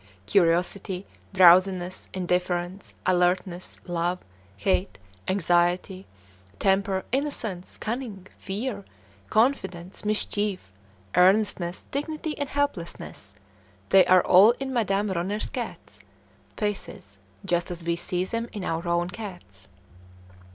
Curiosity, 0.25 1.05
drowsiness, 1.31 2.09
indifference, 2.11 2.95
alertness, 3.05 3.77
love, 3.85 4.17
hate, 4.57 4.97
anxiety, 5.27 6.07
temper, 6.57 7.05
innocence, 7.11 7.77
cunning, 7.77 8.25
fear, 8.39 8.83
confidence, 9.29 10.03
mischief, 10.03 10.71
earnestness, 11.13 11.85
dignity, 11.91 12.33
helplessness, 12.47 13.35
they 13.89 14.03
are 14.07 14.25
all 14.25 14.55
in 14.59 14.73
Madame 14.73 15.11
Ronner's 15.11 15.51
cats' 15.51 15.99
faces, 16.57 17.19
just 17.45 17.69
as 17.69 17.83
we 17.83 17.95
see 17.95 18.25
them 18.25 18.49
in 18.53 18.63
our 18.63 18.87
own 18.87 19.07
cats. 19.07 19.67